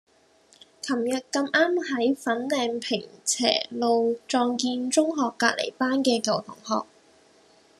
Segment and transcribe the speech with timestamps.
[0.81, 6.87] 噚日咁啱喺粉嶺坪輋路撞見中學隔離班嘅舊同學